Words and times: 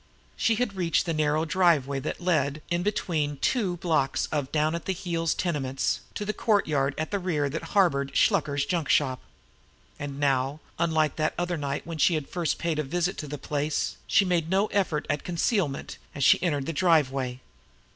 She 0.35 0.55
had 0.55 0.75
reached 0.75 1.05
the 1.05 1.13
narrow 1.13 1.45
driveway 1.45 1.99
that 1.99 2.19
led 2.19 2.63
in, 2.71 2.81
between 2.81 3.33
the 3.33 3.35
two 3.35 3.77
blocks 3.77 4.25
of 4.31 4.51
down 4.51 4.73
at 4.73 4.85
the 4.85 4.93
heels 4.93 5.35
tenements, 5.35 5.99
to 6.15 6.25
the 6.25 6.33
courtyard 6.33 6.95
at 6.97 7.11
the 7.11 7.19
rear 7.19 7.47
that 7.51 7.61
harbored 7.77 8.15
Shluker's 8.17 8.65
junk 8.65 8.89
shop. 8.89 9.21
And 9.99 10.19
now, 10.19 10.59
unlike 10.79 11.17
that 11.17 11.35
other 11.37 11.55
night 11.55 11.85
when 11.85 11.99
she 11.99 12.15
had 12.15 12.27
first 12.27 12.57
paid 12.57 12.79
a 12.79 12.83
visit 12.83 13.15
to 13.19 13.27
the 13.27 13.37
place, 13.37 13.95
she 14.07 14.25
made 14.25 14.49
no 14.49 14.65
effort 14.71 15.05
at 15.07 15.23
concealment 15.23 15.99
as 16.15 16.23
she 16.23 16.41
entered 16.41 16.65
the 16.65 16.73
driveway. 16.73 17.39